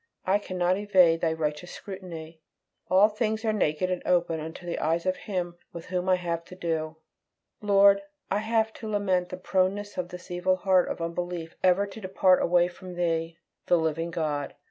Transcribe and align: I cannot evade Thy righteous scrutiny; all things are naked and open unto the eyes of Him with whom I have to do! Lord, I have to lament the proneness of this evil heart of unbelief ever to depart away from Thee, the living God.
I 0.25 0.39
cannot 0.39 0.79
evade 0.79 1.21
Thy 1.21 1.31
righteous 1.31 1.73
scrutiny; 1.73 2.41
all 2.89 3.07
things 3.07 3.45
are 3.45 3.53
naked 3.53 3.91
and 3.91 4.01
open 4.03 4.39
unto 4.39 4.65
the 4.65 4.79
eyes 4.79 5.05
of 5.05 5.15
Him 5.15 5.57
with 5.73 5.85
whom 5.85 6.09
I 6.09 6.15
have 6.15 6.43
to 6.45 6.55
do! 6.55 6.97
Lord, 7.61 8.01
I 8.31 8.39
have 8.39 8.73
to 8.73 8.89
lament 8.89 9.29
the 9.29 9.37
proneness 9.37 9.99
of 9.99 10.09
this 10.09 10.31
evil 10.31 10.55
heart 10.55 10.89
of 10.89 11.01
unbelief 11.03 11.55
ever 11.61 11.85
to 11.85 12.01
depart 12.01 12.41
away 12.41 12.67
from 12.67 12.95
Thee, 12.95 13.37
the 13.67 13.77
living 13.77 14.09
God. 14.09 14.55